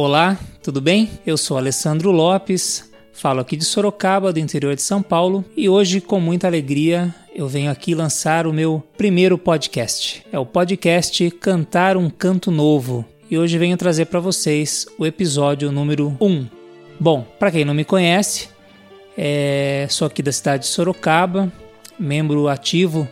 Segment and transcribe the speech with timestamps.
[0.00, 1.10] Olá, tudo bem?
[1.26, 6.00] Eu sou Alessandro Lopes, falo aqui de Sorocaba, do interior de São Paulo, e hoje,
[6.00, 10.24] com muita alegria, eu venho aqui lançar o meu primeiro podcast.
[10.32, 15.72] É o podcast Cantar um Canto Novo, e hoje venho trazer para vocês o episódio
[15.72, 16.46] número 1.
[17.00, 18.50] Bom, para quem não me conhece,
[19.16, 19.88] é...
[19.90, 21.52] sou aqui da cidade de Sorocaba,
[21.98, 23.08] membro ativo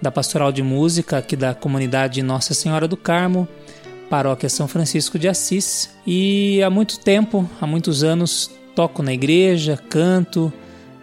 [0.00, 3.48] da Pastoral de Música aqui da comunidade Nossa Senhora do Carmo
[4.12, 9.78] paróquia São Francisco de Assis e há muito tempo, há muitos anos, toco na igreja,
[9.88, 10.52] canto,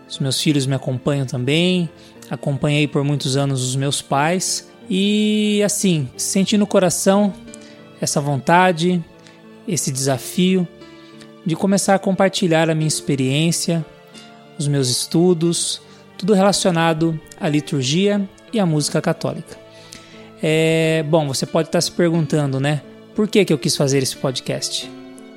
[0.07, 1.89] os meus filhos me acompanham também,
[2.29, 7.33] acompanhei por muitos anos os meus pais e assim, senti no coração
[7.99, 9.03] essa vontade,
[9.67, 10.67] esse desafio
[11.43, 13.83] de começar a compartilhar a minha experiência,
[14.55, 15.81] os meus estudos,
[16.15, 18.21] tudo relacionado à liturgia
[18.53, 19.57] e à música católica.
[20.43, 22.83] É, bom, você pode estar se perguntando, né?
[23.19, 24.89] Por que, que eu quis fazer esse podcast?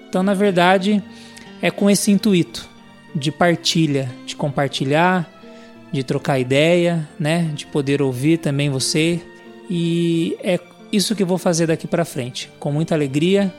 [0.08, 1.02] Então, na verdade,
[1.60, 2.68] é com esse intuito
[3.12, 5.28] de partilha, de compartilhar,
[5.90, 9.20] de trocar ideia, né, de poder ouvir também você.
[9.68, 10.60] E é
[10.92, 13.52] isso que eu vou fazer daqui para frente, com muita alegria,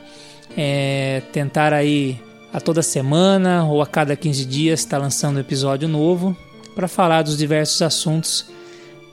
[0.55, 2.17] é, tentar aí
[2.53, 6.33] a toda semana ou a cada 15 dias estar tá lançando um episódio novo
[6.73, 8.45] para falar dos diversos assuntos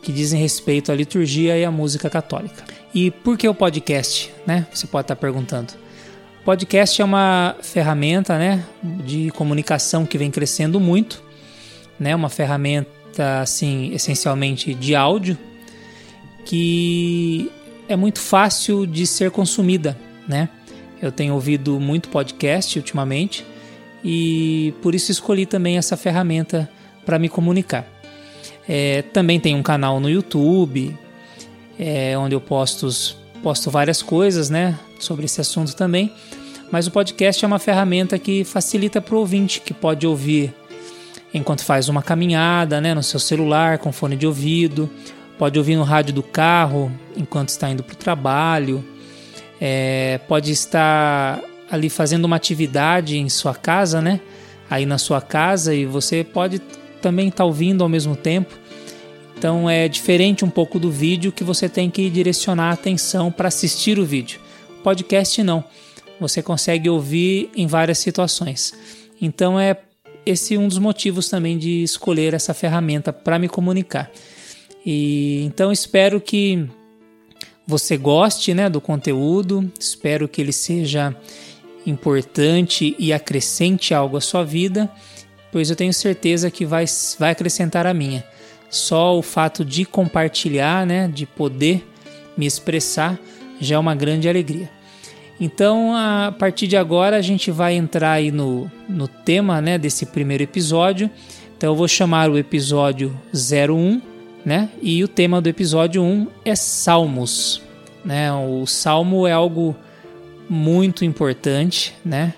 [0.03, 2.63] que dizem respeito à liturgia e à música católica.
[2.95, 4.67] E por que o podcast, né?
[4.73, 5.73] Você pode estar perguntando.
[6.45, 11.23] Podcast é uma ferramenta, né, de comunicação que vem crescendo muito,
[11.99, 12.17] né?
[12.17, 15.39] Uma ferramenta assim, essencialmente de áudio,
[16.45, 17.51] que
[17.89, 20.49] é muito fácil de ser consumida, né?
[21.01, 23.45] Eu tenho ouvido muito podcast ultimamente
[24.03, 26.69] e por isso escolhi também essa ferramenta
[27.05, 27.87] para me comunicar.
[28.69, 30.97] É, também tem um canal no YouTube,
[31.81, 32.87] é, onde eu posto,
[33.43, 36.13] posto várias coisas né, sobre esse assunto também.
[36.71, 40.55] Mas o podcast é uma ferramenta que facilita para o ouvinte, que pode ouvir
[41.33, 44.91] enquanto faz uma caminhada né, no seu celular, com fone de ouvido,
[45.39, 48.85] pode ouvir no rádio do carro enquanto está indo para o trabalho,
[49.61, 51.41] é, pode estar
[51.71, 54.21] ali fazendo uma atividade em sua casa, né?
[54.69, 56.59] Aí na sua casa e você pode
[57.01, 58.55] também estar ouvindo ao mesmo tempo.
[59.41, 63.49] Então é diferente um pouco do vídeo que você tem que direcionar a atenção para
[63.49, 64.39] assistir o vídeo.
[64.85, 65.65] Podcast não.
[66.21, 68.75] Você consegue ouvir em várias situações.
[69.19, 69.79] Então é
[70.27, 74.11] esse um dos motivos também de escolher essa ferramenta para me comunicar.
[74.85, 76.69] E então espero que
[77.67, 79.73] você goste, né, do conteúdo.
[79.81, 81.17] Espero que ele seja
[81.87, 84.87] importante e acrescente algo à sua vida,
[85.51, 86.85] pois eu tenho certeza que vai,
[87.19, 88.23] vai acrescentar a minha.
[88.71, 91.87] Só o fato de compartilhar, né, de poder
[92.37, 93.19] me expressar,
[93.61, 94.71] já é uma grande alegria.
[95.41, 100.07] Então, a partir de agora, a gente vai entrar aí no, no tema né, desse
[100.07, 101.11] primeiro episódio.
[101.57, 104.01] Então, eu vou chamar o episódio 01,
[104.45, 104.69] né?
[104.83, 107.63] E o tema do episódio 1 é Salmos.
[108.05, 108.31] Né?
[108.33, 109.75] O salmo é algo
[110.49, 112.35] muito importante, né?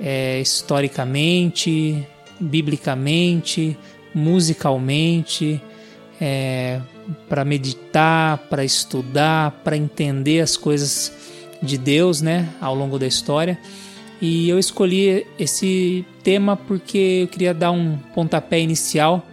[0.00, 2.06] É, historicamente,
[2.38, 3.76] biblicamente,
[4.14, 5.60] musicalmente,
[6.20, 6.80] é,
[7.28, 11.12] para meditar, para estudar, para entender as coisas
[11.62, 13.58] de Deus, né, ao longo da história.
[14.20, 19.26] E eu escolhi esse tema porque eu queria dar um pontapé inicial,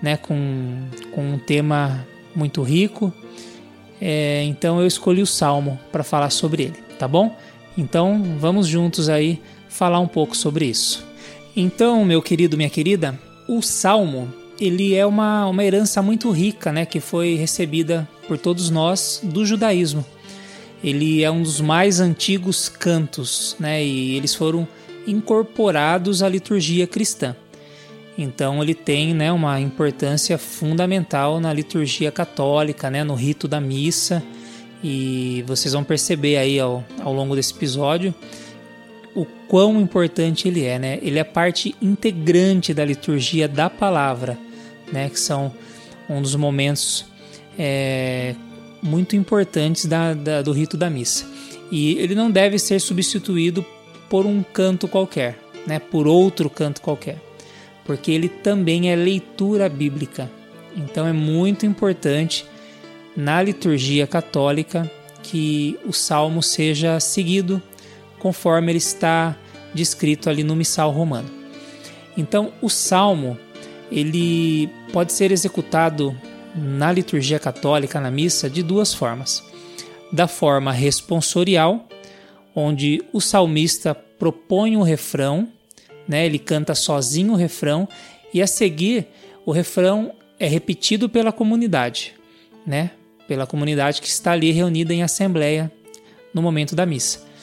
[0.00, 3.12] né, com, com um tema muito rico.
[4.00, 7.36] É, então eu escolhi o Salmo para falar sobre ele, tá bom?
[7.76, 11.04] Então vamos juntos aí falar um pouco sobre isso.
[11.56, 16.86] Então, meu querido, minha querida, o Salmo, ele é uma, uma herança muito rica, né,
[16.86, 20.04] que foi recebida por todos nós do judaísmo.
[20.82, 24.66] Ele é um dos mais antigos cantos, né, e eles foram
[25.06, 27.36] incorporados à liturgia cristã.
[28.16, 34.22] Então ele tem né, uma importância fundamental na liturgia católica, né, no rito da missa,
[34.82, 38.14] e vocês vão perceber aí ao, ao longo desse episódio
[39.14, 40.98] o quão importante ele é, né?
[41.00, 44.38] Ele é parte integrante da liturgia da palavra,
[44.92, 45.08] né?
[45.08, 45.52] Que são
[46.08, 47.06] um dos momentos
[47.58, 48.34] é,
[48.82, 51.26] muito importantes da, da, do rito da missa.
[51.70, 53.64] E ele não deve ser substituído
[54.10, 55.78] por um canto qualquer, né?
[55.78, 57.18] Por outro canto qualquer,
[57.84, 60.30] porque ele também é leitura bíblica.
[60.76, 62.44] Então é muito importante
[63.16, 64.90] na liturgia católica
[65.22, 67.62] que o salmo seja seguido
[68.24, 69.36] conforme ele está
[69.74, 71.30] descrito ali no missal romano.
[72.16, 73.38] Então, o salmo
[73.92, 76.16] ele pode ser executado
[76.56, 79.44] na liturgia católica, na missa, de duas formas.
[80.10, 81.86] Da forma responsorial,
[82.56, 85.46] onde o salmista propõe o refrão,
[86.08, 86.24] né?
[86.24, 87.86] Ele canta sozinho o refrão
[88.32, 89.06] e a seguir
[89.44, 92.14] o refrão é repetido pela comunidade,
[92.66, 92.92] né?
[93.28, 95.70] Pela comunidade que está ali reunida em assembleia
[96.32, 97.33] no momento da missa.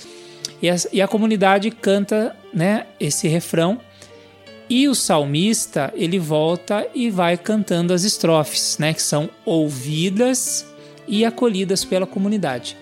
[0.62, 3.80] E a, e a comunidade canta, né, esse refrão
[4.70, 10.66] e o salmista ele volta e vai cantando as estrofes, né, que são ouvidas
[11.08, 12.78] e acolhidas pela comunidade,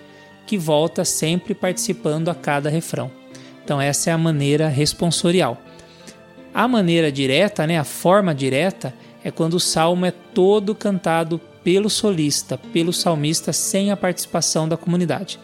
[0.46, 3.10] que volta sempre participando a cada refrão.
[3.64, 5.60] Então essa é a maneira responsorial.
[6.54, 8.94] A maneira direta, né, a forma direta,
[9.24, 14.76] é quando o salmo é todo cantado pelo solista, pelo salmista, sem a participação da
[14.76, 15.38] comunidade.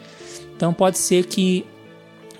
[0.55, 1.67] Então pode ser que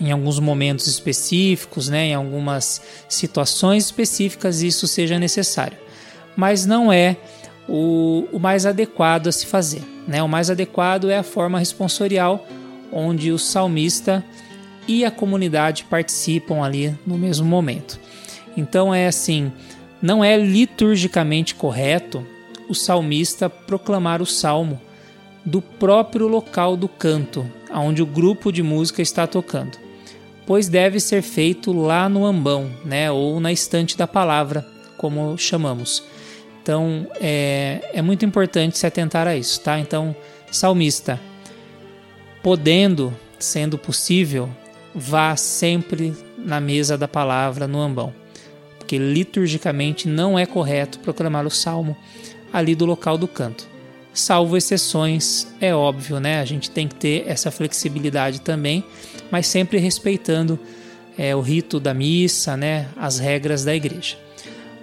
[0.01, 5.79] em alguns momentos específicos, né, em algumas situações específicas, isso seja necessário.
[6.37, 7.17] Mas não é
[7.69, 9.83] o, o mais adequado a se fazer.
[10.07, 10.23] Né?
[10.23, 12.47] O mais adequado é a forma responsorial,
[12.93, 14.25] onde o salmista
[14.87, 17.99] e a comunidade participam ali no mesmo momento.
[18.57, 19.53] Então é assim,
[20.01, 22.25] não é liturgicamente correto
[22.69, 24.81] o salmista proclamar o salmo
[25.45, 29.79] do próprio local do canto, onde o grupo de música está tocando,
[30.47, 34.67] pois deve ser feito lá no ambão, né, ou na estante da palavra,
[34.97, 36.03] como chamamos.
[36.63, 39.79] Então é, é muito importante se atentar a isso, tá?
[39.79, 40.15] Então,
[40.51, 41.21] salmista,
[42.43, 44.49] podendo, sendo possível,
[44.95, 48.15] vá sempre na mesa da palavra no ambão,
[48.79, 51.97] porque liturgicamente não é correto proclamar o salmo
[52.53, 53.69] ali do local do canto.
[54.15, 56.41] Salvo exceções, é óbvio, né?
[56.41, 58.83] A gente tem que ter essa flexibilidade também,
[59.31, 60.59] mas sempre respeitando
[61.17, 62.89] é, o rito da missa, né?
[62.97, 64.17] As regras da igreja.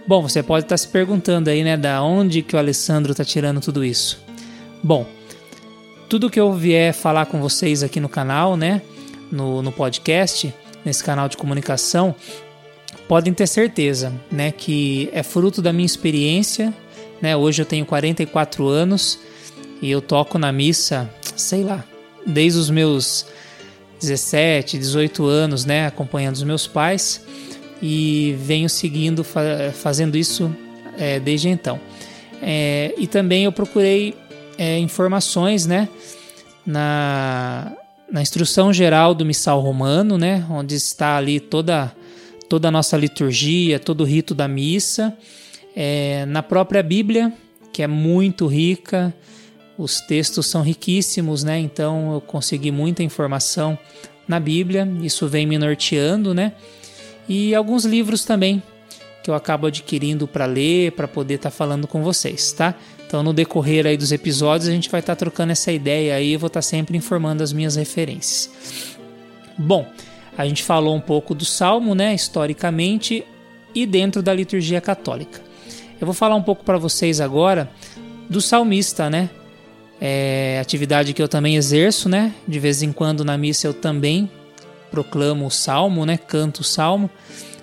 [0.06, 1.78] Bom, você pode estar se perguntando aí, né?
[1.78, 4.22] Da onde que o Alessandro está tirando tudo isso?
[4.82, 5.08] Bom,
[6.10, 8.82] tudo que eu vier falar com vocês aqui no canal, né?
[9.34, 10.54] no, no podcast,
[10.86, 12.16] nesse canal de comunicação,
[13.08, 16.74] podem ter certeza, né, que é fruto da minha experiência,
[17.22, 17.36] né?
[17.36, 19.20] Hoje eu tenho 44 anos
[19.82, 21.84] e eu toco na missa, sei lá,
[22.26, 23.26] desde os meus
[24.04, 27.22] 17, 18 anos, né, acompanhando os meus pais
[27.82, 29.24] e venho seguindo
[29.74, 30.54] fazendo isso
[30.98, 31.80] é, desde então.
[32.42, 34.14] É, e também eu procurei
[34.58, 35.88] é, informações, né,
[36.66, 37.72] na
[38.12, 41.92] na instrução geral do missal romano, né, onde está ali toda
[42.48, 45.18] toda a nossa liturgia, todo o rito da missa,
[45.76, 47.34] é, na própria Bíblia,
[47.72, 49.12] que é muito rica,
[49.78, 51.60] os textos são riquíssimos, né?
[51.60, 53.78] Então eu consegui muita informação
[54.28, 56.54] na Bíblia, isso vem me norteando, né?
[57.28, 58.62] E alguns livros também
[59.24, 62.76] que eu acabo adquirindo para ler, para poder estar tá falando com vocês, tá?
[63.08, 66.34] Então, no decorrer aí dos episódios, a gente vai estar tá trocando essa ideia aí,
[66.34, 68.50] eu vou estar tá sempre informando as minhas referências.
[69.58, 69.88] Bom,
[70.38, 73.24] a gente falou um pouco do Salmo, né, historicamente
[73.74, 75.42] e dentro da liturgia católica.
[76.02, 77.70] Eu vou falar um pouco para vocês agora
[78.30, 79.30] do salmista, né?
[80.02, 82.34] É, atividade que eu também exerço, né?
[82.48, 84.30] De vez em quando na missa eu também
[84.92, 86.18] proclamo o salmo, né?
[86.18, 87.10] Canto o salmo.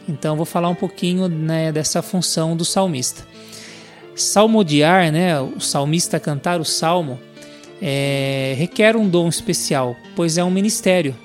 [0.08, 3.26] Então vou falar um pouquinho né, dessa função do salmista.
[4.14, 7.18] Salmodiar, né, o salmista cantar o salmo,
[7.80, 11.16] é, requer um dom especial, pois é um ministério,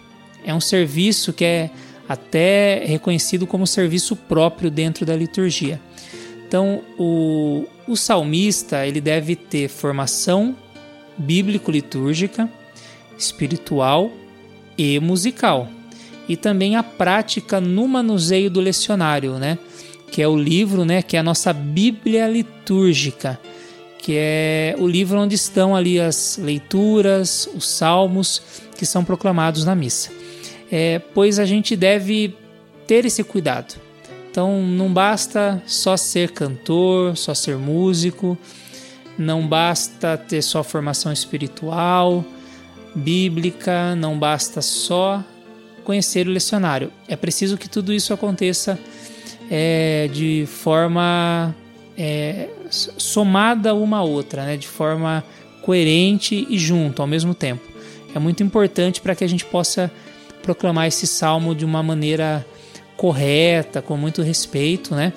[0.46, 1.70] é um serviço que é
[2.08, 5.82] até reconhecido como serviço próprio dentro da liturgia.
[6.48, 10.56] Então, o, o salmista ele deve ter formação
[11.18, 12.50] bíblico-litúrgica,
[13.18, 14.12] espiritual
[14.78, 15.70] e musical,
[16.28, 19.58] e também a prática no manuseio do lecionário, né?
[20.16, 23.38] que é o livro, né, que é a nossa Bíblia litúrgica,
[23.98, 28.42] que é o livro onde estão ali as leituras, os salmos
[28.78, 30.12] que são proclamados na missa.
[30.72, 32.34] É, pois a gente deve
[32.88, 33.76] ter esse cuidado.
[34.32, 38.38] Então não basta só ser cantor, só ser músico,
[39.18, 42.24] não basta ter só formação espiritual,
[42.94, 45.24] bíblica, não basta só
[45.84, 46.92] conhecer o lecionário.
[47.08, 48.80] É preciso que tudo isso aconteça
[49.50, 51.56] é, de forma
[51.98, 54.58] é, somada uma à outra, né?
[54.58, 55.24] de forma
[55.62, 57.64] coerente e junto ao mesmo tempo.
[58.14, 59.92] É muito importante para que a gente possa
[60.42, 62.46] proclamar esse salmo de uma maneira
[62.96, 65.12] correta, com muito respeito, né?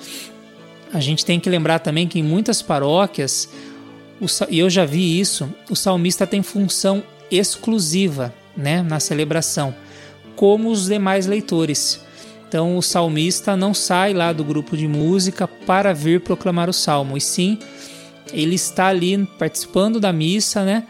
[0.91, 3.47] A gente tem que lembrar também que em muitas paróquias,
[4.49, 9.73] e eu já vi isso, o salmista tem função exclusiva né, na celebração,
[10.35, 12.01] como os demais leitores.
[12.47, 17.15] Então o salmista não sai lá do grupo de música para vir proclamar o salmo,
[17.15, 17.59] e sim
[18.33, 20.85] ele está ali participando da missa, né?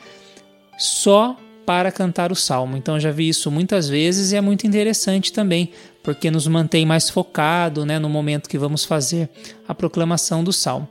[0.78, 2.78] Só para cantar o salmo.
[2.78, 5.72] Então já vi isso muitas vezes e é muito interessante também,
[6.02, 9.30] porque nos mantém mais focado, né, no momento que vamos fazer
[9.68, 10.90] a proclamação do salmo.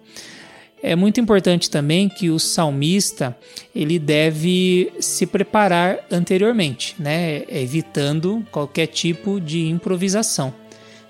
[0.82, 3.36] É muito importante também que o salmista
[3.74, 10.54] ele deve se preparar anteriormente, né, evitando qualquer tipo de improvisação.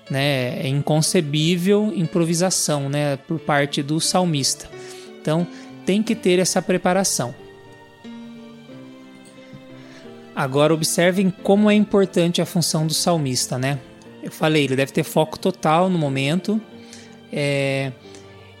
[0.09, 4.67] Né, é inconcebível improvisação né, por parte do salmista.
[5.21, 5.45] Então
[5.85, 7.35] tem que ter essa preparação.
[10.35, 13.77] Agora observem como é importante a função do salmista, né?
[14.23, 16.61] Eu falei, ele deve ter foco total no momento.
[17.31, 17.91] É,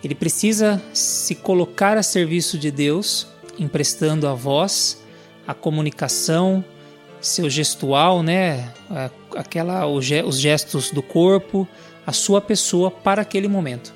[0.03, 3.27] ele precisa se colocar a serviço de Deus,
[3.57, 5.03] emprestando a voz,
[5.45, 6.63] a comunicação,
[7.19, 8.71] seu gestual, né?
[9.35, 10.05] Aquela, os
[10.39, 11.67] gestos do corpo,
[12.05, 13.93] a sua pessoa para aquele momento.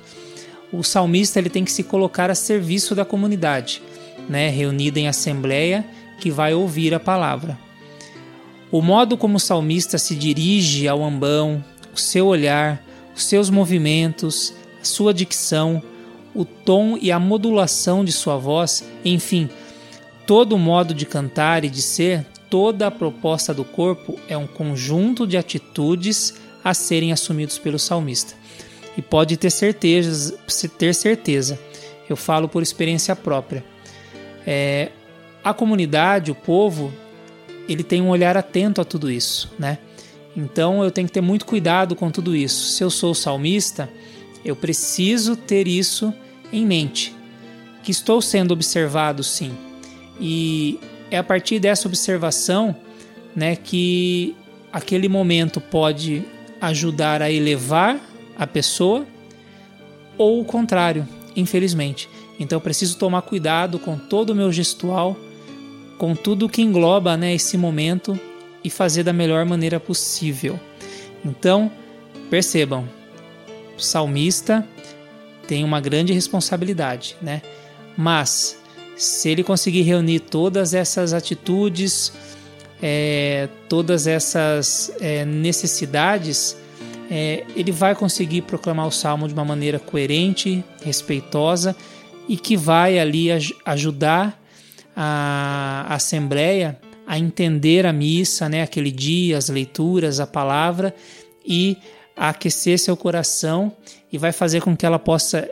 [0.72, 3.82] O salmista ele tem que se colocar a serviço da comunidade,
[4.28, 4.48] né?
[4.50, 5.84] Reunida em assembleia
[6.20, 7.58] que vai ouvir a palavra.
[8.70, 12.84] O modo como o salmista se dirige ao ambão, o seu olhar,
[13.14, 15.82] os seus movimentos, a sua dicção,
[16.34, 19.48] o tom e a modulação de sua voz, enfim,
[20.26, 24.46] todo o modo de cantar e de ser, toda a proposta do corpo é um
[24.46, 28.34] conjunto de atitudes a serem assumidos pelo salmista.
[28.96, 30.38] E pode ter certeza,
[30.78, 31.58] ter certeza,
[32.08, 33.64] eu falo por experiência própria.
[34.46, 34.90] É,
[35.42, 36.92] a comunidade, o povo,
[37.68, 39.78] ele tem um olhar atento a tudo isso, né?
[40.36, 42.72] Então eu tenho que ter muito cuidado com tudo isso.
[42.72, 43.88] Se eu sou salmista,
[44.44, 46.12] eu preciso ter isso
[46.54, 47.14] em mente,
[47.82, 49.52] que estou sendo observado sim.
[50.20, 50.78] E
[51.10, 52.74] é a partir dessa observação,
[53.34, 54.34] né, que
[54.72, 56.22] aquele momento pode
[56.60, 58.00] ajudar a elevar
[58.38, 59.06] a pessoa
[60.16, 61.06] ou o contrário,
[61.36, 62.08] infelizmente.
[62.38, 65.16] Então eu preciso tomar cuidado com todo o meu gestual
[65.98, 68.18] com tudo que engloba né, esse momento
[68.62, 70.58] e fazer da melhor maneira possível.
[71.24, 71.70] Então,
[72.30, 72.88] percebam,
[73.78, 74.66] salmista
[75.46, 77.42] tem uma grande responsabilidade, né?
[77.96, 78.58] Mas
[78.96, 82.12] se ele conseguir reunir todas essas atitudes,
[82.82, 86.56] é, todas essas é, necessidades,
[87.10, 91.76] é, ele vai conseguir proclamar o salmo de uma maneira coerente, respeitosa
[92.28, 93.28] e que vai ali
[93.64, 94.40] ajudar
[94.96, 100.94] a assembleia a entender a missa, né, aquele dia, as leituras, a palavra
[101.44, 101.76] e
[102.16, 103.72] a aquecer seu coração
[104.14, 105.50] e vai fazer com que ela possa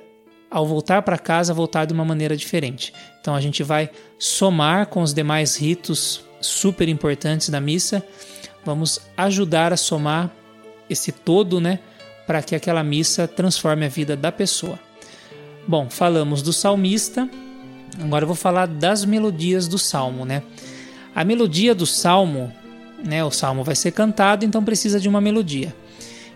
[0.50, 2.94] ao voltar para casa voltar de uma maneira diferente.
[3.20, 8.04] Então a gente vai somar com os demais ritos super importantes da missa,
[8.64, 10.30] vamos ajudar a somar
[10.88, 11.80] esse todo, né,
[12.26, 14.78] para que aquela missa transforme a vida da pessoa.
[15.66, 17.28] Bom, falamos do salmista,
[18.00, 20.42] Agora eu vou falar das melodias do salmo, né?
[21.14, 22.52] A melodia do salmo,
[23.04, 23.22] né?
[23.24, 25.74] O salmo vai ser cantado, então precisa de uma melodia.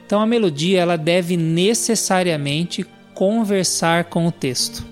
[0.06, 4.84] Então a melodia ela deve necessariamente conversar com o texto.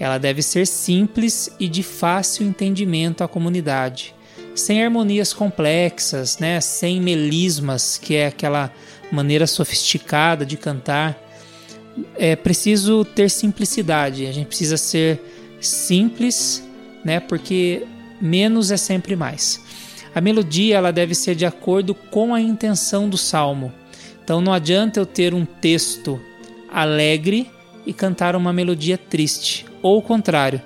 [0.00, 4.14] Ela deve ser simples e de fácil entendimento à comunidade,
[4.54, 6.60] sem harmonias complexas, né?
[6.62, 8.72] Sem melismas, que é aquela
[9.12, 11.22] maneira sofisticada de cantar.
[12.16, 14.26] É preciso ter simplicidade.
[14.26, 15.20] A gente precisa ser
[15.60, 16.62] simples,
[17.04, 17.20] né?
[17.20, 17.86] Porque
[18.20, 19.62] menos é sempre mais.
[20.14, 23.72] A melodia ela deve ser de acordo com a intenção do salmo.
[24.26, 26.20] Então não adianta eu ter um texto
[26.68, 27.48] alegre
[27.86, 30.60] e cantar uma melodia triste, ou o contrário,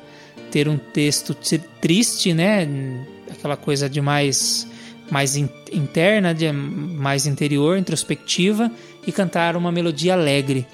[0.50, 1.36] ter um texto
[1.78, 2.66] triste, né,
[3.30, 4.66] aquela coisa de mais
[5.10, 8.72] mais interna, de mais interior, introspectiva
[9.06, 10.66] e cantar uma melodia alegre.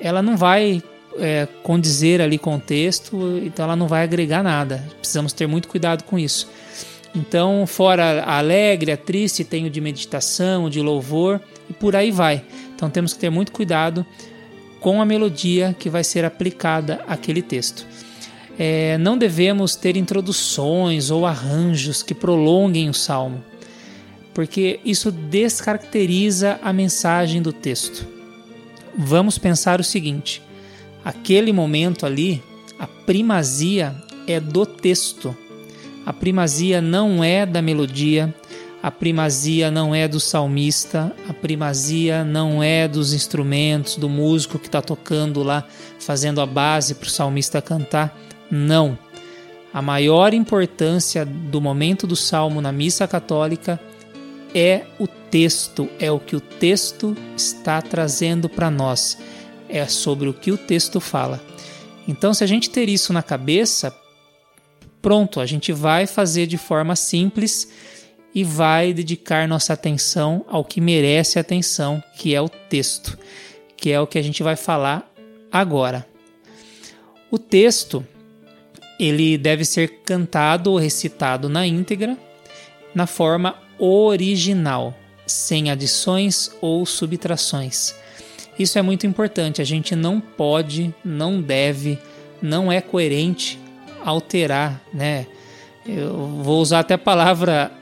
[0.00, 0.82] Ela não vai
[1.18, 4.82] é, condizer ali com o texto, então ela não vai agregar nada.
[4.98, 6.48] Precisamos ter muito cuidado com isso.
[7.14, 11.96] Então, fora a alegre, a triste, tem o de meditação, o de louvor e por
[11.96, 12.44] aí vai.
[12.74, 14.06] Então, temos que ter muito cuidado
[14.80, 17.86] com a melodia que vai ser aplicada àquele texto.
[18.58, 23.42] É, não devemos ter introduções ou arranjos que prolonguem o salmo,
[24.34, 28.06] porque isso descaracteriza a mensagem do texto.
[28.96, 30.42] Vamos pensar o seguinte:
[31.04, 32.42] aquele momento ali,
[32.78, 33.94] a primazia
[34.26, 35.36] é do texto.
[36.04, 38.34] A primazia não é da melodia,
[38.82, 44.66] a primazia não é do salmista, a primazia não é dos instrumentos, do músico que
[44.66, 45.66] está tocando lá,
[45.98, 48.16] fazendo a base para o salmista cantar.
[48.50, 48.98] Não.
[49.72, 53.78] A maior importância do momento do salmo na missa católica
[54.54, 59.16] é o texto, é o que o texto está trazendo para nós
[59.70, 61.40] é sobre o que o texto fala.
[62.06, 63.94] Então, se a gente ter isso na cabeça,
[65.00, 67.70] pronto, a gente vai fazer de forma simples
[68.34, 73.18] e vai dedicar nossa atenção ao que merece atenção, que é o texto,
[73.76, 75.10] que é o que a gente vai falar
[75.50, 76.06] agora.
[77.30, 78.06] O texto
[78.98, 82.16] ele deve ser cantado ou recitado na íntegra,
[82.94, 84.94] na forma original,
[85.26, 87.94] sem adições ou subtrações.
[88.58, 91.98] Isso é muito importante, a gente não pode, não deve,
[92.42, 93.58] não é coerente
[94.04, 95.26] alterar, né?
[95.86, 97.72] Eu vou usar até a palavra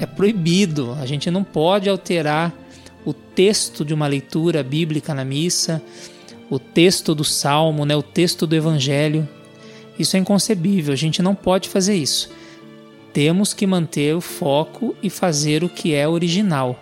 [0.00, 0.96] é proibido.
[1.00, 2.54] A gente não pode alterar
[3.04, 5.82] o texto de uma leitura bíblica na missa,
[6.50, 9.28] o texto do salmo, né, o texto do evangelho.
[9.98, 12.30] Isso é inconcebível, a gente não pode fazer isso.
[13.12, 16.78] Temos que manter o foco e fazer o que é original,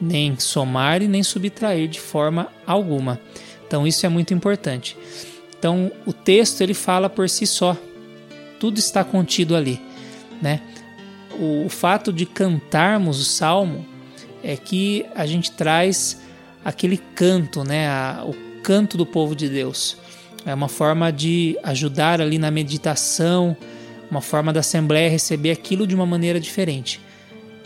[0.00, 3.20] nem somar e nem subtrair de forma alguma.
[3.66, 4.96] Então isso é muito importante.
[5.58, 7.76] Então o texto ele fala por si só.
[8.58, 9.80] Tudo está contido ali,
[10.40, 10.60] né?
[11.38, 13.84] o, o fato de cantarmos o salmo
[14.42, 16.20] é que a gente traz
[16.64, 19.96] aquele canto, né, a, o canto do povo de Deus.
[20.46, 23.56] É uma forma de ajudar ali na meditação,
[24.10, 27.00] uma forma da Assembleia receber aquilo de uma maneira diferente.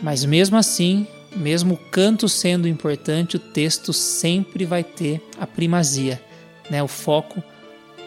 [0.01, 1.05] Mas mesmo assim,
[1.35, 6.21] mesmo o canto sendo importante, o texto sempre vai ter a primazia,
[6.69, 7.43] né, o foco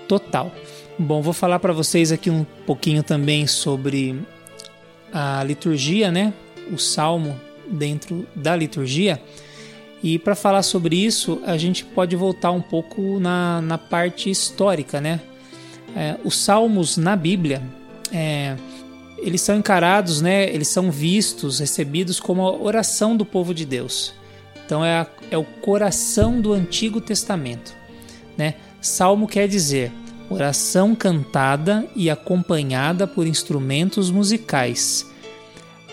[0.08, 0.50] total.
[0.98, 4.20] Bom, vou falar para vocês aqui um pouquinho também sobre
[5.10, 6.34] a liturgia, né?
[6.70, 9.20] O salmo dentro da liturgia.
[10.02, 15.00] E para falar sobre isso, a gente pode voltar um pouco na, na parte histórica,
[15.00, 15.20] né?
[15.96, 17.62] É, os salmos na Bíblia,
[18.12, 18.56] é,
[19.16, 20.44] eles são encarados, né?
[20.50, 24.12] Eles são vistos, recebidos como a oração do povo de Deus.
[24.66, 27.74] Então é, a, é o coração do Antigo Testamento,
[28.36, 28.56] né?
[28.80, 29.90] Salmo quer dizer
[30.32, 35.10] oração cantada e acompanhada por instrumentos musicais.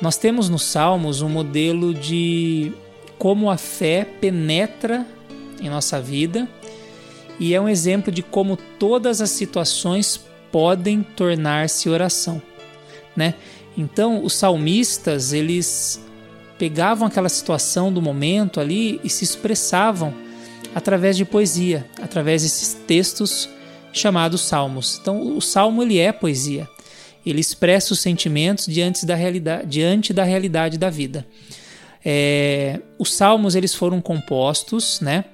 [0.02, 2.72] Nós temos nos Salmos um modelo de
[3.18, 5.06] como a fé penetra
[5.62, 6.48] em nossa vida
[7.40, 10.20] e é um exemplo de como todas as situações
[10.52, 12.42] podem tornar-se oração,
[13.16, 13.36] né?
[13.78, 16.04] Então, os salmistas, eles
[16.58, 20.14] pegavam aquela situação do momento ali e se expressavam
[20.76, 23.50] através de poesia, através desses textos
[23.92, 25.00] chamados salmos.
[25.02, 26.68] Então, o salmo ele é poesia.
[27.26, 31.28] Ele expressa os sentimentos diante da realidade, diante da, realidade da vida.
[32.04, 35.26] É, os salmos eles foram compostos, né?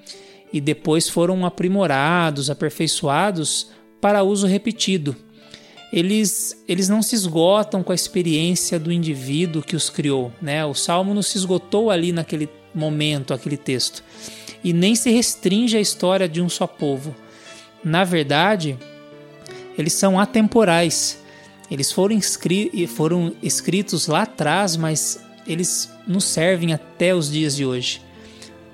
[0.52, 3.70] E depois foram aprimorados, aperfeiçoados
[4.02, 5.16] para uso repetido.
[5.94, 10.66] Eles, eles não se esgotam com a experiência do indivíduo que os criou, né?
[10.66, 14.04] O salmo não se esgotou ali naquele momento, aquele texto,
[14.64, 17.16] e nem se restringe à história de um só povo
[17.86, 18.76] na verdade,
[19.78, 21.20] eles são atemporais.
[21.70, 22.20] Eles foram,
[22.88, 28.02] foram escritos lá atrás, mas eles nos servem até os dias de hoje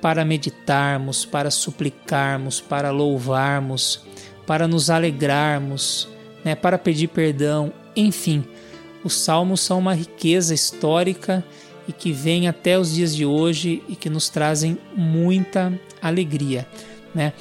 [0.02, 4.02] para meditarmos, para suplicarmos, para louvarmos,
[4.48, 6.08] para nos alegrarmos,
[6.44, 8.46] né, para pedir perdão, enfim.
[9.04, 11.44] Os salmos são uma riqueza histórica
[11.88, 16.66] e que vem até os dias de hoje e que nos trazem muita alegria,
[17.14, 17.34] né?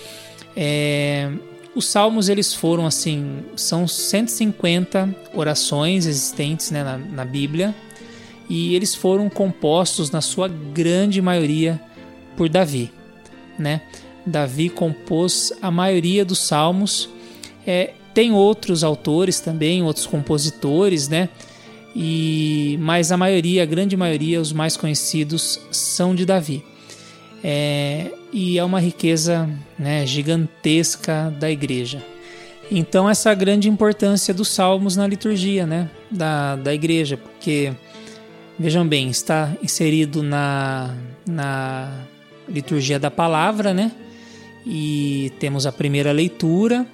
[0.57, 1.31] É,
[1.75, 7.75] os salmos eles foram assim, são 150 orações existentes né, na, na Bíblia
[8.49, 11.81] e eles foram compostos na sua grande maioria
[12.37, 12.91] por Davi,
[13.59, 13.83] né?
[14.27, 17.09] Davi compôs a maioria dos salmos.
[17.67, 21.29] É, tem outros autores também, outros compositores, né?
[21.95, 26.65] E mas a maioria, a grande maioria, os mais conhecidos são de Davi.
[27.43, 32.03] É, e é uma riqueza né, gigantesca da igreja.
[32.71, 37.73] Então, essa grande importância dos salmos na liturgia né, da, da igreja, porque,
[38.59, 40.95] vejam bem, está inserido na,
[41.27, 41.93] na
[42.49, 43.91] liturgia da palavra, né?
[44.65, 46.87] E temos a primeira leitura,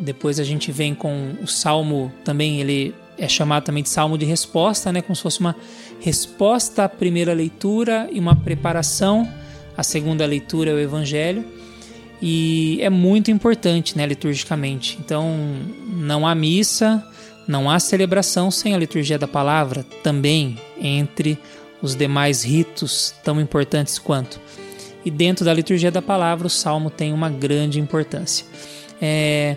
[0.00, 4.24] depois a gente vem com o salmo também, ele é chamado também de salmo de
[4.24, 5.02] resposta, né?
[5.02, 5.54] Como se fosse uma
[6.00, 9.28] resposta à primeira leitura e uma preparação
[9.76, 11.44] a segunda leitura é o Evangelho
[12.22, 14.98] e é muito importante, né, liturgicamente.
[15.00, 15.34] Então,
[15.86, 17.04] não há missa,
[17.48, 21.38] não há celebração sem a liturgia da palavra, também entre
[21.80, 24.40] os demais ritos tão importantes quanto.
[25.04, 28.44] E dentro da liturgia da palavra, o salmo tem uma grande importância.
[29.00, 29.56] É,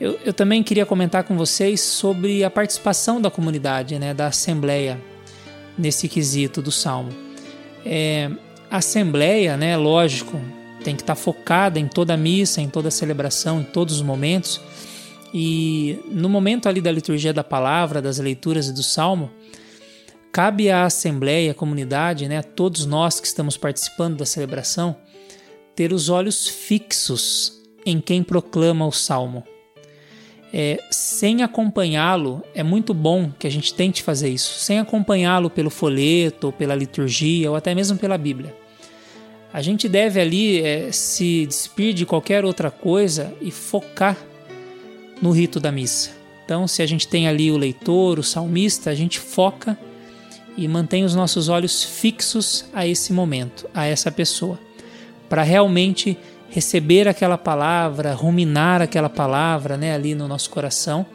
[0.00, 4.98] eu, eu, também queria comentar com vocês sobre a participação da comunidade, né, da assembleia,
[5.76, 7.10] nesse quesito do salmo.
[7.84, 8.30] É,
[8.70, 10.40] assembleia, né, lógico,
[10.84, 14.02] tem que estar focada em toda a missa, em toda a celebração, em todos os
[14.02, 14.60] momentos,
[15.38, 19.30] E no momento ali da liturgia da palavra, das leituras e do salmo,
[20.32, 24.96] cabe à assembleia, à comunidade, né, a todos nós que estamos participando da celebração,
[25.74, 29.44] ter os olhos fixos em quem proclama o salmo.
[30.52, 35.70] É, sem acompanhá-lo, é muito bom que a gente tente fazer isso, sem acompanhá-lo pelo
[35.70, 38.54] folheto, ou pela liturgia, ou até mesmo pela Bíblia.
[39.52, 44.16] A gente deve ali é, se despir de qualquer outra coisa e focar
[45.20, 46.10] no rito da missa.
[46.44, 49.76] Então, se a gente tem ali o leitor, o salmista, a gente foca
[50.56, 54.58] e mantém os nossos olhos fixos a esse momento, a essa pessoa,
[55.28, 56.16] para realmente
[56.50, 61.06] receber aquela palavra, ruminar aquela palavra né, ali no nosso coração.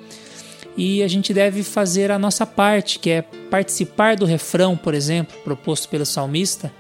[0.78, 5.38] E a gente deve fazer a nossa parte, que é participar do refrão, por exemplo,
[5.44, 6.72] proposto pelo salmista,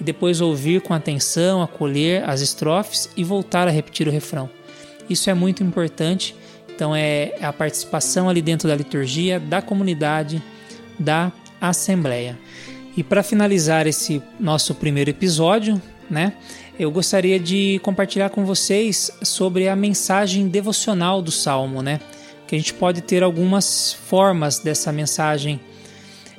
[0.00, 4.48] e depois ouvir com atenção, acolher as estrofes e voltar a repetir o refrão.
[5.08, 6.34] Isso é muito importante
[6.80, 10.42] então é a participação ali dentro da liturgia, da comunidade,
[10.98, 12.38] da assembleia.
[12.96, 16.32] E para finalizar esse nosso primeiro episódio, né,
[16.80, 22.00] eu gostaria de compartilhar com vocês sobre a mensagem devocional do Salmo, né?
[22.46, 25.60] Que a gente pode ter algumas formas dessa mensagem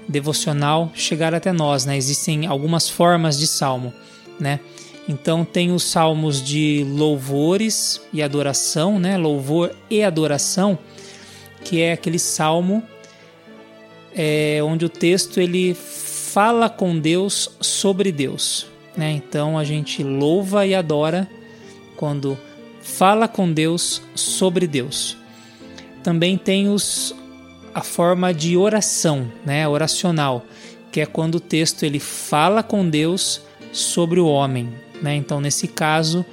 [0.08, 1.96] devocional chegar até nós, né?
[1.96, 3.94] Existem algumas formas de salmo,
[4.40, 4.60] né?
[5.08, 9.18] Então tem os salmos de louvores e adoração, né?
[9.18, 10.76] Louvor e adoração,
[11.64, 12.82] que é aquele salmo
[14.16, 19.12] é, onde o texto ele fala com Deus sobre Deus, né?
[19.12, 21.30] Então a gente louva e adora
[21.96, 22.38] quando
[22.82, 25.18] fala com Deus sobre Deus.
[26.04, 27.16] Também tem os
[27.74, 29.68] a forma de oração, né?
[29.68, 30.46] Oracional,
[30.92, 34.70] que é quando o texto ele fala com Deus sobre o homem,
[35.02, 35.16] né?
[35.16, 36.26] Então, nesse caso,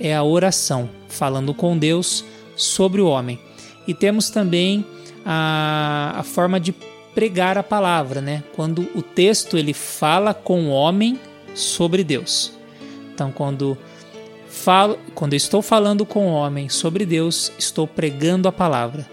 [0.00, 2.24] é a oração, falando com Deus
[2.56, 3.38] sobre o homem.
[3.86, 4.84] E temos também
[5.24, 6.74] a, a forma de
[7.14, 8.42] pregar a palavra, né?
[8.54, 11.18] quando o texto ele fala com o homem
[11.54, 12.52] sobre Deus.
[13.12, 13.76] Então, quando
[14.48, 19.08] falo, quando estou falando com o homem sobre Deus, estou pregando a palavra.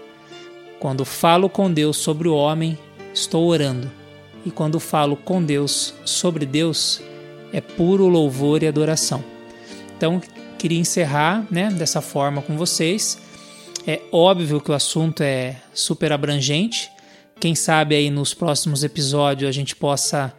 [0.78, 2.78] Quando falo com Deus sobre o homem,
[3.12, 3.90] estou orando.
[4.46, 7.02] E quando falo com Deus sobre Deus,
[7.52, 9.22] é puro louvor e adoração.
[9.96, 10.20] Então,
[10.58, 13.18] queria encerrar né, dessa forma com vocês.
[13.86, 16.90] É óbvio que o assunto é super abrangente.
[17.40, 20.32] Quem sabe aí nos próximos episódios a gente possa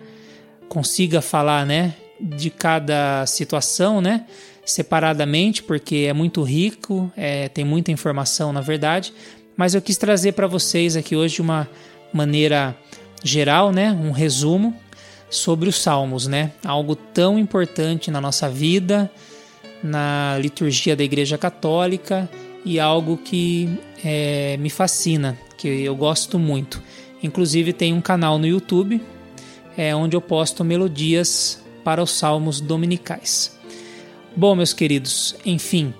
[0.69, 4.25] consiga falar, né, de cada situação, né,
[4.65, 9.13] separadamente, porque é muito rico, é, tem muita informação na verdade.
[9.57, 11.67] Mas eu quis trazer para vocês aqui hoje uma
[12.13, 12.77] maneira
[13.23, 14.73] geral, né, um resumo
[15.29, 16.51] sobre os salmos, né?
[16.65, 19.11] Algo tão importante na nossa vida,
[19.83, 22.29] na liturgia da Igreja Católica
[22.65, 23.69] e algo que
[24.03, 26.81] é, me fascina, que eu gosto muito.
[27.21, 29.01] Inclusive tem um canal no YouTube
[29.79, 33.57] é, onde eu posto melodias para os salmos dominicais.
[34.35, 35.93] Bom, meus queridos, enfim,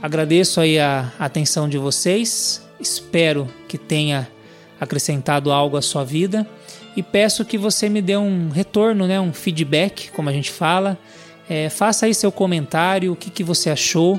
[0.00, 2.66] agradeço aí a atenção de vocês.
[2.80, 4.26] Espero que tenha
[4.80, 6.48] acrescentado algo à sua vida
[6.96, 10.98] e peço que você me dê um retorno, né, um feedback, como a gente fala.
[11.50, 14.18] É, faça aí seu comentário, o que, que você achou.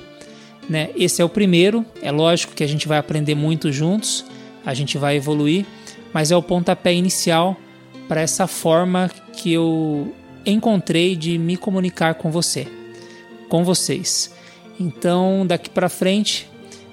[0.70, 0.92] Né?
[0.96, 4.24] Esse é o primeiro, é lógico que a gente vai aprender muito juntos,
[4.64, 5.66] a gente vai evoluir,
[6.14, 7.58] mas é o pontapé inicial
[8.08, 10.14] para essa forma que eu
[10.46, 12.68] encontrei de me comunicar com você,
[13.50, 14.34] com vocês.
[14.80, 16.50] Então, daqui para frente,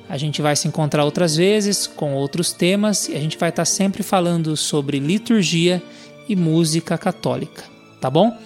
[0.08, 3.64] a gente vai se encontrar outras vezes com outros temas e a gente vai estar
[3.64, 5.82] sempre falando sobre liturgia
[6.28, 7.64] e música católica,
[8.00, 8.36] tá bom?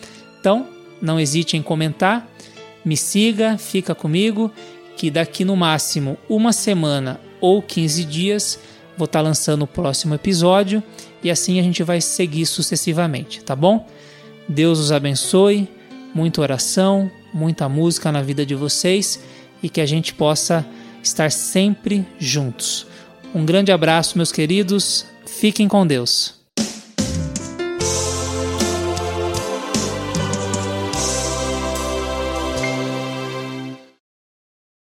[0.40, 0.66] Então,
[1.00, 2.28] não hesite em comentar,
[2.84, 4.52] me siga, fica comigo,
[4.96, 8.58] que daqui no máximo uma semana ou 15 dias
[8.96, 10.82] vou estar lançando o próximo episódio
[11.22, 13.86] e assim a gente vai seguir sucessivamente, tá bom?
[14.48, 15.68] Deus os abençoe,
[16.14, 19.20] muita oração, muita música na vida de vocês
[19.62, 20.66] e que a gente possa
[21.02, 22.86] estar sempre juntos.
[23.34, 25.04] Um grande abraço, meus queridos.
[25.26, 26.37] Fiquem com Deus.